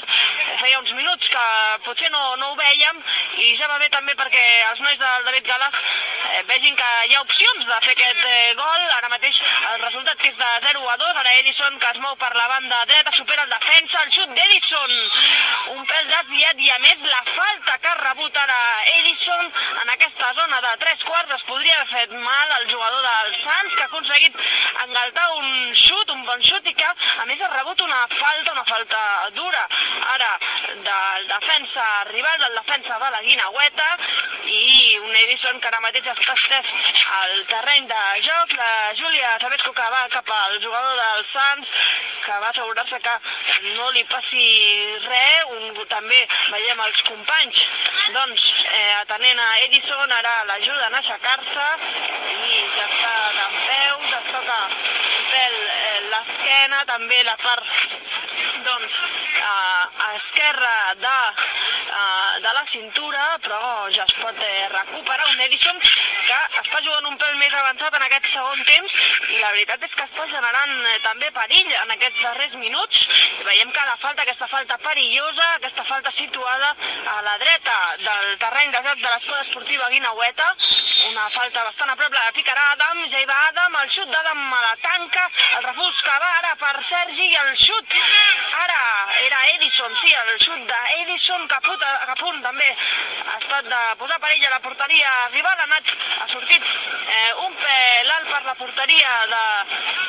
Feia 0.62 0.80
uns 0.80 0.94
minuts 0.98 1.30
que 1.34 1.46
potser 1.86 2.10
no, 2.14 2.22
no 2.42 2.52
ho 2.52 2.56
vèiem 2.60 3.02
i 3.44 3.56
ja 3.58 3.68
va 3.72 3.80
bé 3.82 3.90
també 3.94 4.14
perquè 4.20 4.44
els 4.70 4.82
nois 4.86 5.00
del 5.00 5.26
David 5.28 5.48
Gala 5.48 5.70
eh, 5.72 6.44
vegin 6.52 6.78
que 6.78 6.90
hi 7.08 7.16
ha 7.16 7.24
opcions 7.24 7.66
de 7.66 7.80
fer 7.86 7.96
aquest 7.96 8.24
eh, 8.26 8.54
gol. 8.60 8.86
Ara 8.98 9.12
mateix 9.14 9.42
el 9.74 9.82
resultat 9.82 10.22
que 10.22 10.30
és 10.30 10.38
de 10.38 10.52
0 10.68 10.86
a 10.94 10.98
2. 11.04 11.22
Ara 11.24 11.36
Edison 11.42 11.80
que 11.82 11.92
es 11.96 12.02
mou 12.04 12.16
per 12.22 12.34
la 12.36 12.48
banda 12.54 12.84
dreta, 12.92 13.16
supera 13.16 13.48
el 13.48 13.54
defensa, 13.54 14.04
el 14.04 14.14
xut 14.14 14.34
d'Edison. 14.38 14.96
Un 15.78 15.86
pèl 15.90 16.12
desviat 16.14 16.64
i 16.68 16.72
a 16.76 16.80
més 16.86 17.06
la 17.08 17.24
falta 17.32 17.78
que 17.82 17.94
ha 17.94 17.98
rebut 18.04 18.38
ara 18.44 18.60
Edison 18.98 19.52
en 19.84 19.94
aquesta 19.96 20.34
zona 20.38 20.62
de 20.62 20.76
tres 20.84 21.04
quarts 21.08 21.34
es 21.38 21.46
podria 21.48 21.78
haver 21.78 21.90
fet 21.94 22.16
mal 22.18 22.56
al 22.58 22.68
jugador 22.70 23.04
del 23.08 23.34
Sants 23.36 23.76
que 23.76 23.86
ha 23.86 23.92
aconseguit 24.28 24.36
engaltar 24.84 25.28
un 25.38 25.74
xut, 25.74 26.10
un 26.12 26.24
bon 26.26 26.42
xut 26.42 26.66
i 26.68 26.74
que 26.74 26.88
a 27.22 27.26
més 27.26 27.42
ha 27.42 27.50
rebut 27.54 27.82
una 27.82 28.08
falta, 28.08 28.52
una 28.52 28.64
falta 28.64 29.30
dura. 29.34 29.68
Ara 30.14 30.40
del 30.68 31.28
defensa 31.28 31.84
rival, 32.12 32.38
del 32.40 32.56
defensa 32.56 33.00
de 33.00 33.10
la 33.12 33.22
Guinaueta 33.22 33.88
i 34.46 34.98
un 35.02 35.16
Edison 35.16 35.60
que 35.60 35.68
ara 35.68 35.82
mateix 35.82 36.08
està 36.08 36.34
estès 36.34 36.74
al 37.20 37.46
terreny 37.52 37.88
de 37.88 38.04
joc, 38.28 38.54
la 38.58 38.94
Júlia 38.94 39.38
Sabesco 39.40 39.74
que 39.74 39.90
va 39.92 40.08
cap 40.10 40.30
al 40.32 40.60
jugador 40.62 40.96
del 41.02 41.26
Sants, 41.26 41.72
que 42.26 42.40
va 42.44 42.50
assegurar-se 42.50 43.00
que 43.00 43.16
no 43.76 43.92
li 43.92 44.04
passi 44.12 44.46
res, 45.08 45.52
un, 45.58 45.84
també 45.90 46.20
veiem 46.52 46.80
els 46.86 47.04
companys, 47.10 47.64
doncs, 48.16 48.48
eh, 48.72 48.94
atenent 49.02 49.40
a 49.40 49.50
Edison, 49.66 50.12
ara 50.20 50.36
l'ajuden 50.52 50.96
a 50.96 51.02
aixecar-se 51.02 51.68
i 52.48 52.64
ja 52.78 52.86
està 52.88 53.14
d'en 53.38 53.58
peus, 53.68 54.07
es 54.16 54.26
toca 54.32 54.68
eh, 55.34 55.67
l'esquena, 56.18 56.84
també 56.90 57.24
la 57.24 57.36
part 57.38 57.66
doncs, 58.66 59.02
a 59.48 60.14
esquerra 60.16 60.74
de, 61.00 61.18
de 62.44 62.54
la 62.54 62.66
cintura, 62.66 63.24
però 63.44 63.88
ja 63.94 64.04
es 64.04 64.16
pot 64.20 64.42
eh, 64.44 64.68
recuperar 64.74 65.28
un 65.34 65.42
Edison 65.46 65.78
que 65.80 66.40
està 66.62 66.82
jugant 66.84 67.08
un 67.10 67.18
pèl 67.22 67.38
més 67.40 67.54
avançat 67.54 67.96
en 67.98 68.06
aquest 68.08 68.30
segon 68.34 68.64
temps 68.68 68.98
i 69.30 69.40
la 69.40 69.52
veritat 69.54 69.84
és 69.88 69.96
que 69.96 70.08
està 70.08 70.26
generant 70.32 70.74
eh, 70.92 70.98
també 71.06 71.30
perill 71.36 71.74
en 71.84 71.94
aquests 71.96 72.24
darrers 72.26 72.58
minuts. 72.62 73.06
Veiem 73.48 73.72
que 73.76 73.86
la 73.90 73.98
falta, 74.02 74.26
aquesta 74.26 74.50
falta 74.52 74.80
perillosa, 74.84 75.48
aquesta 75.60 75.86
falta 75.88 76.12
situada 76.12 76.74
a 77.14 77.22
la 77.28 77.38
dreta 77.44 77.78
del 78.04 78.38
terreny 78.44 78.74
de 78.76 78.84
joc 78.90 79.04
de 79.04 79.14
l'escola 79.14 79.44
esportiva 79.46 79.90
Guinaueta, 79.94 80.50
una 81.12 81.30
falta 81.38 81.64
bastant 81.70 81.94
a 81.94 81.98
prop, 82.00 82.14
la 82.14 82.34
picarà 82.36 82.66
Adam, 82.74 83.06
ja 83.08 83.22
hi 83.22 83.30
va 83.30 83.40
Adam, 83.48 83.80
el 83.84 83.92
xut 83.98 84.12
d'Adam 84.12 84.44
a 84.60 84.62
la 84.66 84.76
tanca, 84.84 85.28
el 85.60 85.68
refús 85.70 86.02
que 86.08 86.20
va 86.24 86.30
ara 86.40 86.54
per 86.62 86.74
Sergi 86.90 87.28
i 87.28 87.38
el 87.42 87.54
xut. 87.60 87.96
Ara 88.64 88.82
era 89.26 89.42
Edison, 89.56 89.96
sí, 90.02 90.14
el 90.22 90.40
xut 90.40 90.64
d'Edison 90.72 91.48
que, 91.52 91.60
puta, 91.68 91.92
que 92.10 92.16
punt 92.22 92.40
també 92.46 92.68
ha 92.72 93.38
estat 93.38 93.68
de 93.68 93.82
posar 94.00 94.20
perill 94.24 94.48
a 94.48 94.54
la 94.56 94.62
porteria 94.64 95.12
rival, 95.34 95.58
ha 95.60 95.68
anat, 95.68 95.94
ha 96.24 96.28
sortit 96.32 96.64
eh, 96.64 97.34
un 97.46 97.58
pèl 97.64 98.14
alt 98.16 98.32
per 98.32 98.42
la 98.46 98.56
porteria 98.62 99.14
de, 99.34 99.44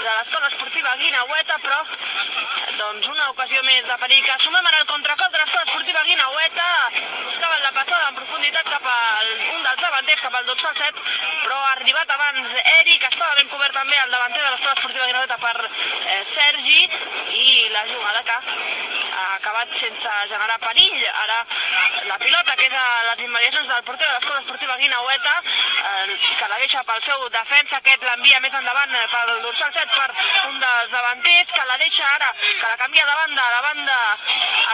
de 0.05 0.11
l'escola 0.11 0.53
esportiva 0.53 0.95
Guinaueta, 1.03 1.59
però 1.67 1.83
doncs 2.79 3.09
una 3.11 3.31
ocasió 3.33 3.63
més 3.67 3.87
de 3.91 3.97
perill 4.03 4.25
que 4.27 4.39
sumem 4.45 4.71
en 4.71 4.79
el 4.81 4.87
contracop 4.93 5.35
de 5.35 5.43
l'escola 5.43 5.67
esportiva 5.67 6.05
Guinaueta, 6.07 6.69
buscaven 7.25 7.65
la 7.65 7.75
passada 7.81 8.11
en 8.13 8.19
profunditat 8.21 8.71
cap 8.71 8.87
al 8.93 9.33
un 9.57 9.63
dels 9.67 9.83
davanters, 9.83 10.25
cap 10.29 10.39
al 10.39 10.47
dorsal 10.47 10.77
7, 10.79 11.07
però 11.43 11.59
ha 11.65 11.73
arribat 11.75 12.15
abans 12.15 12.55
Eric, 12.63 13.09
estava 13.11 13.35
ben 13.41 13.51
cobert 13.51 13.75
també 13.75 13.99
el 14.05 14.15
davanter 14.15 14.45
de 14.45 14.51
l'escola 14.53 14.77
esportiva 14.79 15.11
Guinaueta 15.11 15.39
per 15.43 15.57
eh, 16.15 16.25
Sergi, 16.25 16.89
i 17.39 17.69
la 17.73 17.85
jugada 17.89 18.23
que 18.25 18.37
ha 19.19 19.35
acabat 19.35 19.75
sense 19.75 20.11
generar 20.31 20.59
perill. 20.63 21.07
Ara 21.25 21.39
la 22.11 22.19
pilota, 22.23 22.57
que 22.57 22.67
és 22.69 22.75
a 22.75 22.87
les 23.11 23.25
immediacions 23.27 23.69
del 23.73 23.85
porter 23.89 24.07
de 24.07 24.15
l'escola 24.15 24.41
esportiva 24.43 24.77
Guinaueta, 24.81 25.35
eh, 25.43 26.19
que 26.39 26.49
la 26.53 26.59
deixa 26.63 26.85
pel 26.89 27.03
seu 27.03 27.29
defensa, 27.35 27.79
aquest 27.79 28.07
l'envia 28.09 28.41
més 28.45 28.55
endavant 28.61 28.95
eh, 28.95 29.07
pel 29.15 29.35
dorsal 29.47 29.73
7 29.79 29.97
per 29.97 30.09
un 30.51 30.61
dels 30.63 30.95
davanters, 30.95 31.53
que 31.57 31.67
la 31.71 31.79
deixa 31.83 32.07
ara, 32.15 32.31
que 32.49 32.69
la 32.69 32.79
canvia 32.85 33.07
de 33.11 33.17
banda 33.23 33.47
a 33.47 33.55
la 33.57 33.63
banda 33.69 33.99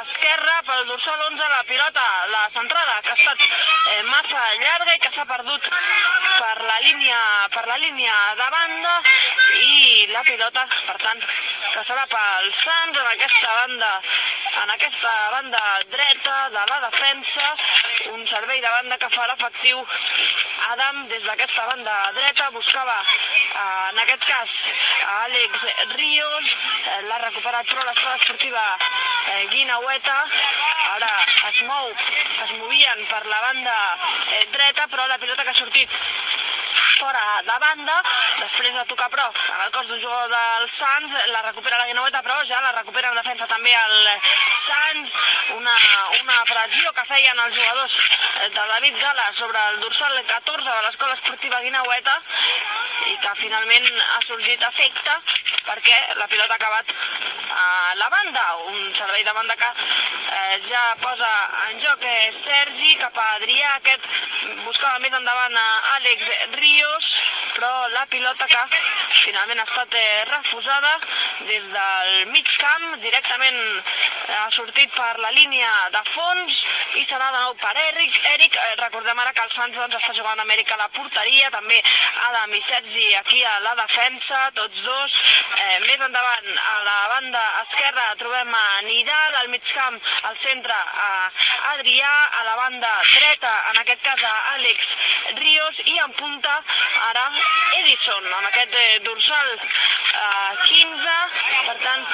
esquerra 0.03 0.61
pel 0.69 0.87
dorsal 0.91 1.21
11, 1.31 1.49
la 1.57 1.63
pilota, 1.71 2.05
la 2.35 2.45
centrada, 2.51 3.01
que 3.03 3.15
ha 3.15 3.19
estat 3.21 3.49
eh, 3.49 4.03
massa 4.11 4.43
llarga 4.61 4.95
i 4.95 5.03
que 5.03 5.13
s'ha 5.15 5.27
perdut 5.29 5.71
per 5.71 6.55
la 6.69 6.79
línia 6.85 7.21
per 7.55 7.67
la 7.69 7.77
línia 7.79 8.15
de 8.39 8.49
banda 8.57 8.95
i 9.61 10.07
la 10.13 10.23
pilota, 10.27 10.67
per 10.87 10.97
tant, 11.05 11.23
que 11.75 11.83
serà 11.87 12.05
pel 12.11 12.51
Sants 12.59 12.99
en 13.01 13.09
aquesta 13.13 13.55
banda 13.61 13.91
en 14.63 14.73
aquesta 14.75 15.13
banda 15.33 15.63
dreta 15.93 16.37
de 16.55 16.63
la 16.71 16.79
defensa 16.85 17.47
un 18.13 18.27
servei 18.33 18.61
de 18.65 18.71
banda 18.77 18.99
que 19.03 19.11
farà 19.17 19.35
efectiu 19.39 19.83
Adam 20.69 21.03
des 21.13 21.27
d'aquesta 21.29 21.67
banda 21.71 21.97
dreta 22.19 22.51
buscava 22.57 22.97
eh, 23.01 23.89
en 23.91 23.99
aquest 24.05 24.29
cas 24.31 24.55
Àlex 25.17 25.67
Ríos 25.97 26.55
eh, 26.55 27.03
l'ha 27.09 27.21
recuperat 27.27 27.73
però 27.73 27.85
l'escola 27.89 28.21
esportiva 28.21 28.65
eh, 29.35 29.45
Guinaueta 29.57 30.19
ara 30.95 31.13
es 31.51 31.63
mou 31.73 31.93
es 32.47 32.57
movien 32.63 33.07
per 33.11 33.25
la 33.27 33.43
banda 33.49 33.77
dreta 34.57 34.89
però 34.95 35.07
la 35.11 35.19
pilota 35.19 35.43
que 35.43 35.57
ha 35.57 35.63
sortit 35.65 36.01
fora 37.05 37.25
de 37.45 37.57
banda, 37.61 37.97
després 38.41 38.77
de 38.79 38.85
tocar 38.91 39.11
però 39.13 39.27
amb 39.29 39.65
el 39.67 39.73
cos 39.75 39.91
d'un 39.91 40.01
jugador 40.01 40.31
del 40.33 40.69
Sants, 40.77 41.17
la 41.33 41.43
recupera 41.47 41.81
la 41.81 41.89
Guinaueta, 41.91 42.23
però 42.25 42.39
ja 42.49 42.61
la 42.65 42.73
recupera 42.79 43.11
en 43.13 43.19
defensa 43.21 43.49
també 43.51 43.75
el 43.81 43.97
Sants, 44.65 45.17
una, 45.59 45.75
una 46.23 46.39
pressió 46.53 46.95
que 46.97 47.07
feien 47.11 47.43
els 47.47 47.59
jugadors 47.59 47.99
de 48.57 48.69
David 48.73 49.01
Gala 49.03 49.29
sobre 49.43 49.67
el 49.73 49.81
dorsal 49.85 50.17
14 50.33 50.71
de 50.71 50.87
l'escola 50.87 51.19
esportiva 51.19 51.61
Guinaueta 51.67 52.17
i 53.13 53.19
que 53.21 53.37
finalment 53.43 53.91
ha 54.17 54.23
sorgit 54.25 54.65
efecte 54.71 55.21
perquè 55.67 55.97
la 56.21 56.29
pilota 56.29 56.55
ha 56.55 56.61
acabat 56.61 56.95
a 57.55 57.95
la 58.01 58.09
banda, 58.09 58.45
un 58.71 58.95
servei 58.95 59.23
de 59.25 59.33
banda 59.33 59.57
que 59.57 59.71
eh, 59.71 60.61
ja 60.69 60.83
posa 61.01 61.31
en 61.69 61.79
joc 61.79 62.03
eh, 62.09 62.31
Sergi 62.33 62.95
cap 63.01 63.17
a 63.17 63.27
Adrià, 63.37 63.75
aquest 63.77 64.09
buscava 64.65 64.99
més 65.03 65.15
endavant 65.15 65.57
a 65.57 65.67
Àlex 65.97 66.31
Ríos, 66.59 67.11
però 67.55 67.73
la 67.95 68.07
pilota 68.11 68.49
que 68.51 68.63
finalment 69.25 69.61
ha 69.63 69.69
estat 69.69 69.95
eh, 69.99 70.25
refusada 70.31 70.93
des 71.49 71.69
del 71.73 72.33
mig 72.33 72.57
camp, 72.61 72.87
directament 73.05 73.61
eh, 73.61 74.37
ha 74.41 74.51
sortit 74.51 74.93
per 74.97 75.13
la 75.23 75.31
línia 75.37 75.71
de 75.95 76.03
fons 76.11 76.61
i 77.01 77.05
serà 77.05 77.31
de 77.31 77.45
nou 77.45 77.55
per 77.63 77.75
Eric. 77.87 78.19
Eric, 78.35 78.59
eh, 78.59 78.75
recordem 78.83 79.23
ara 79.23 79.33
que 79.37 79.45
el 79.47 79.53
Sants 79.55 79.79
doncs, 79.81 79.99
està 80.01 80.17
jugant 80.17 80.39
a 80.39 80.47
Amèrica 80.47 80.75
a 80.77 80.83
la 80.83 80.91
porteria, 80.97 81.51
també 81.55 81.81
Adam 82.29 82.55
i 82.59 82.63
Sergi 82.65 83.07
aquí 83.21 83.43
a 83.45 83.59
la 83.69 83.75
defensa, 83.85 84.41
tots 84.59 84.85
dos. 84.89 85.19
Eh, 85.55 85.79
més 85.87 86.01
endavant, 86.03 86.47
a 86.59 86.73
la 86.83 86.97
banda 87.13 87.43
esquerra, 87.61 88.05
trobem 88.19 88.55
a 88.59 88.63
Nidal, 88.87 89.37
al 89.41 89.51
mig 89.53 89.63
camp, 89.71 89.99
al 90.29 90.37
centre 90.45 90.75
a 90.75 91.11
Adrià, 91.75 92.13
a 92.41 92.43
la 92.49 92.57
banda 92.59 92.91
dreta, 93.11 93.53
en 93.71 93.79
aquest 93.83 94.03
cas 94.03 94.25
a 94.27 94.33
Àlex 94.55 94.91
Ríos, 95.39 95.81
i 95.93 95.95
en 96.03 96.15
punta 96.19 96.55
ara 97.11 97.25
Edison, 97.81 98.27
amb 98.39 98.49
aquest 98.51 98.75
eh, 98.81 98.99
dorsal 99.07 99.53
eh, 99.55 100.65
15, 100.65 101.15
per 101.69 101.77
tant, 101.85 102.05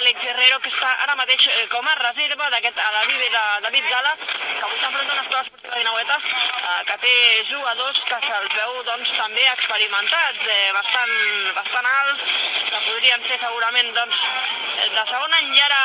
Àlex 0.00 0.26
Herrero, 0.32 0.58
que 0.64 0.72
està 0.74 0.90
ara 1.06 1.16
mateix 1.20 1.46
eh, 1.52 1.66
com 1.70 1.86
a 1.86 1.96
reserva 2.02 2.50
d'aquest 2.56 2.82
a 2.82 2.90
la 2.96 3.06
Vive 3.12 3.30
de 3.36 3.44
David 3.68 3.88
Gala, 3.92 4.16
que 4.18 4.64
avui 4.66 4.78
s'enfronta 4.82 5.12
a 5.12 5.18
una 5.18 5.26
escola 5.26 5.44
esportiva 5.46 5.78
de 5.78 5.86
Naueta, 5.86 6.18
eh, 6.18 6.82
que 6.90 6.98
té 7.06 7.14
jugadors 7.54 8.02
que 8.10 8.20
se'ls 8.30 8.58
veu 8.58 8.82
doncs, 8.90 9.14
també 9.22 9.46
experimentats, 9.54 10.50
eh, 10.50 10.70
bastant, 10.80 11.16
bastant 11.60 11.90
alts, 11.94 12.28
podrien 12.86 13.22
ser 13.24 13.38
segurament 13.38 13.92
doncs, 13.96 14.20
de 14.94 15.04
segon 15.12 15.34
any 15.38 15.50
i 15.56 15.60
ara 15.66 15.80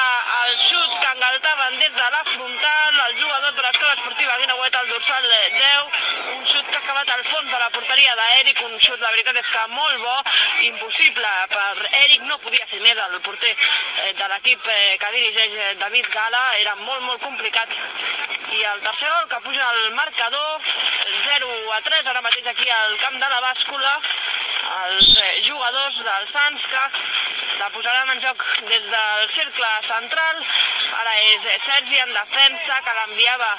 el 0.45 0.57
xut 0.61 0.91
que 1.01 1.09
engaltaven 1.11 1.79
des 1.79 1.93
de 1.93 2.07
la 2.15 2.23
frontal, 2.29 2.99
el 3.07 3.17
jugador 3.21 3.53
de 3.55 3.65
l'escola 3.65 3.93
esportiva 3.93 4.37
Guinaueta, 4.41 4.81
el 4.81 4.89
dorsal 4.93 5.27
10, 5.29 5.99
un 6.35 6.45
xut 6.51 6.69
que 6.69 6.77
ha 6.77 6.83
acabat 6.83 7.11
al 7.15 7.23
fons 7.31 7.51
de 7.51 7.59
la 7.63 7.69
porteria 7.77 8.15
d'Eric, 8.19 8.61
un 8.67 8.77
xut, 8.79 8.99
la 9.01 9.11
veritat 9.15 9.41
és 9.41 9.51
que 9.55 9.65
molt 9.73 10.01
bo, 10.03 10.15
impossible 10.69 11.33
per 11.53 11.89
Eric, 12.03 12.25
no 12.29 12.39
podia 12.45 12.69
fer 12.71 12.81
més 12.85 13.01
el 13.07 13.19
porter 13.27 13.53
eh, 13.53 14.13
de 14.21 14.29
l'equip 14.31 14.69
eh, 14.75 14.95
que 15.01 15.11
dirigeix 15.17 15.57
eh, 15.59 15.73
David 15.81 16.09
Gala, 16.13 16.43
era 16.61 16.75
molt, 16.83 17.03
molt 17.09 17.21
complicat. 17.23 17.75
I 18.55 18.63
el 18.71 18.81
tercer 18.85 19.09
gol 19.11 19.29
que 19.31 19.41
puja 19.47 19.67
al 19.67 19.91
marcador, 19.97 20.61
0 21.25 21.51
a 21.75 21.81
3, 21.89 22.11
ara 22.13 22.23
mateix 22.25 22.47
aquí 22.53 22.69
al 22.69 22.97
camp 23.03 23.19
de 23.19 23.29
la 23.33 23.41
bàscula, 23.49 23.95
els 24.73 25.17
jugadors 25.47 26.01
del 26.07 26.27
Sants 26.31 26.65
que 26.71 26.83
la 27.59 27.69
posaran 27.69 28.09
en 28.09 28.19
joc 28.19 28.43
des 28.69 28.83
del 28.91 29.29
cercle 29.29 29.67
central. 29.81 30.41
Ara 30.99 31.13
és 31.31 31.47
Sergi 31.63 31.97
en 31.99 32.11
defensa, 32.13 32.79
que 32.85 32.95
l'enviava 32.99 33.49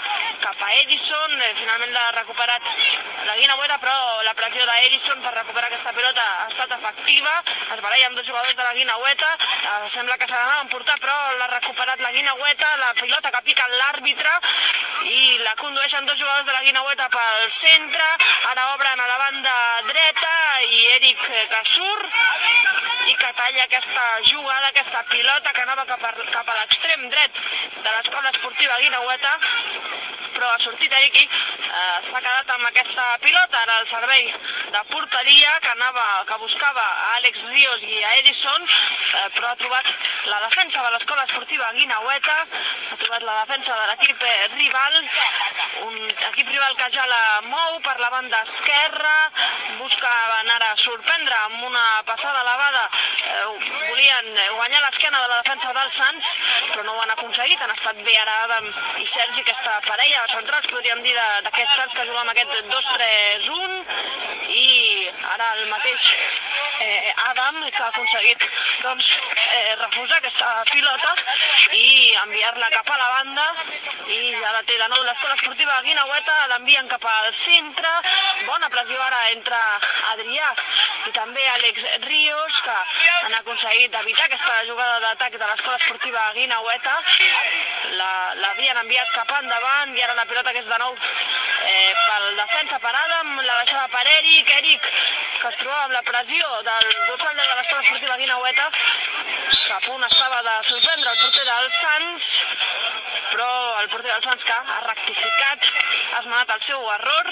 cap 0.45 0.63
a 0.63 0.73
Edison. 0.83 1.37
Finalment 1.61 1.93
l'ha 1.95 2.07
recuperat 2.19 2.71
la 3.27 3.37
Guinaueta, 3.37 3.79
però 3.83 3.95
la 4.27 4.35
pressió 4.39 4.67
d'Edison 4.69 5.23
per 5.23 5.35
recuperar 5.35 5.71
aquesta 5.71 5.95
pilota 5.97 6.25
ha 6.43 6.47
estat 6.51 6.77
efectiva. 6.79 7.35
Es 7.75 7.81
baralla 7.81 8.11
amb 8.11 8.21
dos 8.21 8.29
jugadors 8.29 8.57
de 8.57 8.63
la 8.63 8.75
Guinaueta. 8.79 9.33
Eh, 9.41 9.89
sembla 9.97 10.19
que 10.19 10.29
se 10.29 10.35
l'anava 10.35 10.61
a 10.61 10.67
emportar, 10.67 10.99
però 11.01 11.17
l'ha 11.39 11.51
recuperat 11.55 12.01
la 12.01 12.13
Guinaueta. 12.13 12.77
La 12.85 12.93
pilota 13.01 13.33
que 13.33 13.45
pica 13.51 13.69
l'àrbitre 13.75 14.33
i 15.07 15.39
la 15.45 15.55
condueixen 15.61 16.07
dos 16.07 16.19
jugadors 16.19 16.47
de 16.47 16.53
la 16.53 16.63
Guinaueta 16.63 17.09
pel 17.09 17.51
centre. 17.51 18.09
Ara 18.53 18.71
obren 18.75 19.01
a 19.01 19.11
la 19.11 19.19
banda 19.25 19.57
dreta 19.91 20.35
i 20.71 20.87
Eric 20.97 21.29
Cassur 21.51 21.99
i 23.07 23.15
que 23.15 23.33
talla 23.39 23.65
aquesta 23.65 24.05
jugada, 24.33 24.69
aquesta 24.69 25.03
pilota 25.11 25.53
que 25.53 25.63
anava 25.63 25.87
cap 25.93 26.05
a, 26.09 26.13
cap 26.35 26.49
a 26.49 26.59
l'extrem 26.61 27.09
dret 27.15 27.43
de 27.77 27.91
l'escola 27.97 28.35
esportiva 28.35 28.79
Guinaueta 28.83 29.35
però 30.37 30.51
ha 30.53 30.59
sortit 30.61 30.93
Eriqui, 30.93 31.25
eh, 31.25 31.99
s'ha 32.05 32.21
quedat 32.21 32.51
amb 32.55 32.69
aquesta 32.69 33.05
pilota, 33.23 33.63
ara 33.63 33.79
el 33.81 33.87
servei 33.89 34.27
de 34.75 34.83
porteria 34.91 35.55
que 35.65 35.71
anava, 35.73 36.05
que 36.29 36.37
buscava 36.43 36.85
a 36.85 37.15
Àlex 37.17 37.47
Ríos 37.53 37.87
i 37.89 38.03
a 38.05 38.13
Edison, 38.19 38.67
eh, 38.67 39.29
però 39.37 39.49
ha 39.51 39.57
trobat 39.63 39.93
la 40.33 40.41
defensa 40.45 40.85
de 40.85 40.91
l'escola 40.93 41.25
esportiva 41.25 41.73
Guinaueta, 41.79 42.37
ha 42.91 42.99
trobat 43.05 43.25
la 43.29 43.39
defensa 43.41 43.79
de 43.81 43.87
l'equip 43.93 44.27
rival, 44.57 44.99
un 45.87 45.97
equip 46.11 46.53
rival 46.53 46.77
que 46.83 46.91
ja 46.99 47.07
la 47.09 47.25
mou 47.49 47.81
per 47.89 47.97
la 48.01 48.13
banda 48.19 48.43
esquerra, 48.45 49.17
buscaven 49.81 50.53
ara 50.59 50.75
sorprendre 50.77 51.41
amb 51.47 51.65
una 51.71 51.87
passada 52.05 52.45
elevada, 52.45 52.85
eh, 53.27 53.47
volien 53.89 54.31
guanyar 54.57 54.83
l'esquena 54.85 55.23
de 55.23 55.29
la 55.33 55.41
defensa 55.43 55.73
dels 55.77 56.01
Sants, 56.01 56.33
però 56.73 56.85
no 56.87 56.97
ho 56.97 57.03
han 57.05 57.15
aconseguit, 57.17 57.61
han 57.63 57.75
estat 57.75 58.03
bé 58.09 58.17
ara 58.21 58.37
Adam 58.47 58.71
i 59.03 59.07
Sergi, 59.07 59.43
aquesta 59.43 59.79
parella 59.87 60.27
centrals, 60.33 60.71
podríem 60.73 61.03
dir, 61.07 61.15
d'aquests 61.47 61.77
Sants 61.81 61.95
que 61.97 62.07
juguen 62.09 62.23
amb 62.25 62.35
aquest 62.35 62.53
2-3-1 62.73 63.77
i 64.57 64.67
ara 65.35 65.53
el 65.57 65.65
mateix 65.71 66.11
eh, 66.81 67.13
Adam 67.31 67.63
que 67.71 67.83
ha 67.83 67.89
aconseguit 67.89 68.49
doncs, 68.83 69.11
eh, 69.57 69.75
refusar 69.81 70.19
aquesta 70.19 70.51
pilota 70.71 71.15
i 71.79 72.15
enviar-la 72.23 72.71
cap 72.75 72.91
a 72.91 72.99
la 73.01 73.09
banda. 73.17 73.47
I 74.07 74.19
ja 74.37 74.53
la 74.55 74.63
té 74.69 74.77
de 74.79 74.89
nou 74.93 75.03
l'escola 75.03 75.35
esportiva 75.35 75.81
Guinaueta, 75.87 76.37
l'envien 76.53 76.89
cap 76.89 77.05
al 77.11 77.33
centre, 77.35 77.93
bona 78.47 78.71
pressió 78.71 79.01
ara 79.03 79.23
entre 79.33 79.61
Adrià 80.13 80.53
i 81.09 81.15
també 81.17 81.43
Àlex 81.57 81.89
Ríos 82.07 82.61
que 82.67 82.77
han 83.27 83.35
aconseguit 83.35 83.95
evitar 84.01 84.27
aquesta 84.27 84.55
jugada 84.69 85.01
d'atac 85.05 85.37
de 85.39 85.47
l'escola 85.47 85.77
esportiva 85.81 86.23
Guinaueta. 86.35 86.95
L'havien 88.43 88.83
enviat 88.83 89.13
cap 89.15 89.33
endavant 89.41 89.97
i 89.97 90.05
ara 90.07 90.15
la 90.19 90.27
pilota 90.31 90.53
que 90.53 90.63
és 90.63 90.71
de 90.71 90.79
nou 90.83 90.95
eh, 90.95 91.93
pel 92.07 92.27
defensa 92.43 92.79
per 92.85 92.95
Adam, 92.95 93.33
la 93.49 93.59
baixada 93.63 93.89
per 93.95 94.05
Eric, 94.19 94.53
Eric 94.59 94.91
que 95.41 95.49
es 95.49 95.59
trobava 95.61 95.85
amb 95.89 95.97
la 95.97 96.03
pressió 96.07 96.53
del 96.69 96.93
dorsal 97.09 97.37
de 97.37 97.49
l'escola 97.49 97.83
esportiva 97.83 98.17
Guinaueta. 98.23 98.71
Que 99.57 99.75
a 99.75 99.81
punt 99.87 100.05
estava 100.07 100.43
de 100.47 100.57
sorprendre 100.71 101.11
el 101.11 101.19
porter 101.25 101.45
del 101.51 101.73
Sants 101.81 102.31
però 103.37 103.49
el 103.81 103.89
porter 103.93 104.13
del 104.13 104.23
Sants 104.25 104.45
que 104.47 104.55
ha 104.55 104.81
rectificat 104.87 105.71
esmenat 106.19 106.53
el 106.55 106.63
seu 106.67 106.83
error 106.95 107.31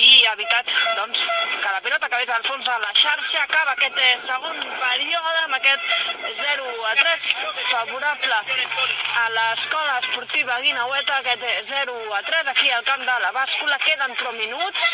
i 0.00 0.24
ha 0.26 0.32
evitat 0.36 0.72
doncs, 0.98 1.22
que 1.62 1.72
la 1.74 1.80
pilota 1.84 2.08
acabés 2.10 2.32
al 2.34 2.44
fons 2.48 2.64
de 2.68 2.76
la 2.84 2.92
xarxa. 3.02 3.42
Acaba 3.42 3.74
aquest 3.76 4.00
eh, 4.04 4.12
segon 4.26 4.60
període 4.82 5.42
amb 5.44 5.58
aquest 5.58 5.86
0 6.42 6.66
a 6.90 6.94
3 7.02 7.28
favorable 7.70 8.40
a 9.22 9.26
l'escola 9.36 9.98
esportiva 10.02 10.60
Guinaueta 10.66 11.20
aquest 11.20 11.46
0 11.72 11.96
a 12.18 12.22
3 12.30 12.52
aquí 12.54 12.70
al 12.70 12.84
camp 12.90 13.06
de 13.08 13.18
la 13.26 13.32
bàscula. 13.40 13.80
Queden 13.86 14.14
però 14.20 14.34
minuts. 14.36 14.86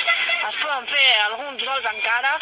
Es 0.48 0.56
poden 0.62 0.88
fer 0.94 1.08
alguns 1.26 1.68
gols 1.68 1.92
encara 1.96 2.38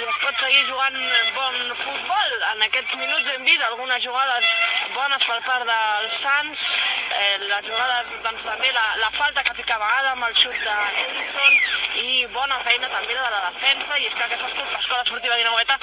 i 0.00 0.06
es 0.08 0.18
pot 0.22 0.38
seguir 0.42 0.62
jugant 0.68 0.98
bon 1.36 1.58
futbol. 1.82 2.36
En 2.50 2.64
aquests 2.66 2.96
minuts 3.00 3.32
hem 3.34 3.44
vist 3.48 3.64
algunes 3.66 4.04
jugades 4.06 4.54
bones 4.96 5.26
per 5.30 5.38
part 5.48 5.68
dels 5.70 6.20
Sants, 6.24 6.66
eh, 7.18 7.36
les 7.44 7.68
jugades, 7.70 8.14
doncs 8.26 8.48
també 8.50 8.72
la, 8.78 8.86
la 9.04 9.10
falta 9.18 9.44
que 9.48 9.58
ficava 9.62 9.90
Adam, 10.00 10.24
el 10.28 10.38
xut 10.44 10.58
de 10.66 10.78
Edison 11.04 11.91
i 12.00 12.26
bona 12.32 12.58
feina 12.64 12.88
també 12.88 13.14
de 13.14 13.30
la 13.34 13.40
defensa 13.48 13.98
i 13.98 14.06
és 14.08 14.14
que 14.14 14.24
aquesta 14.24 14.48
escola 14.78 15.02
esportiva 15.02 15.36
Guinaueta 15.36 15.78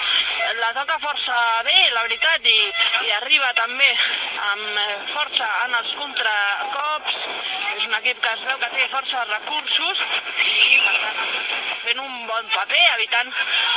la 0.59 0.71
toca 0.73 0.97
força 0.99 1.35
bé, 1.67 1.77
la 1.93 2.03
veritat, 2.07 2.45
i, 2.45 2.59
i 3.07 3.11
arriba 3.19 3.51
també 3.57 3.89
amb 4.49 4.79
eh, 4.83 4.87
força 5.13 5.47
en 5.65 5.75
els 5.79 5.93
contracops, 5.99 7.21
és 7.75 7.87
un 7.87 7.97
equip 7.99 8.21
que 8.23 8.33
es 8.33 8.45
veu 8.49 8.59
que 8.61 8.71
té 8.75 8.87
força 8.93 9.25
recursos 9.29 10.03
i 10.45 10.79
per 10.85 10.95
tant 11.03 11.19
fent 11.85 12.01
un 12.03 12.15
bon 12.27 12.49
paper, 12.55 12.83
evitant 12.95 13.31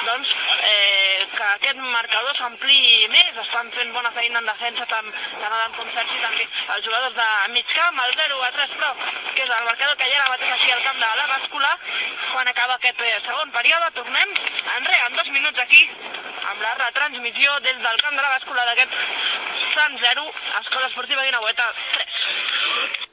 doncs, 0.09 0.35
eh, 0.69 1.12
que 1.37 1.45
aquest 1.49 1.81
marcador 1.83 2.35
s'ampliï 2.39 3.09
més, 3.13 3.39
estan 3.43 3.71
fent 3.77 3.93
bona 3.97 4.13
feina 4.17 4.41
en 4.43 4.49
defensa 4.51 4.87
tant, 4.91 5.11
tant 5.41 5.57
Adam 5.59 5.77
com 5.79 5.91
Sergi 5.97 6.21
també 6.25 6.47
els 6.77 6.87
jugadors 6.87 7.17
de 7.19 7.29
mig 7.57 7.75
camp, 7.79 8.01
el 8.07 8.15
0 8.19 8.41
a 8.49 8.51
3 8.59 8.75
però, 8.81 8.91
que 9.35 9.45
és 9.47 9.55
el 9.59 9.69
marcador 9.69 9.97
que 10.01 10.09
hi 10.09 10.17
ha 10.19 10.29
mateix 10.35 10.55
aquí 10.57 10.73
al 10.73 10.85
camp 10.89 11.01
de 11.05 11.13
la 11.21 11.29
bàscula, 11.35 11.73
quan 12.33 12.53
acaba 12.55 12.79
aquest 12.81 13.07
eh, 13.09 13.15
segon 13.29 13.55
període, 13.59 13.93
tornem 14.01 14.37
enrere 14.79 15.07
en 15.07 15.21
dos 15.21 15.33
minuts 15.37 15.65
aquí 15.67 15.87
amb 16.51 16.61
la 16.67 16.75
retransmissió 16.81 17.61
des 17.69 17.81
del 17.87 18.03
camp 18.05 18.19
de 18.19 18.23
la 18.23 18.35
bàscula 18.35 18.67
d'aquest 18.71 18.99
Sant 19.69 19.97
0, 20.05 20.27
Escola 20.61 20.91
Esportiva 20.91 21.25
Guinaueta 21.29 21.73
3. 22.03 23.12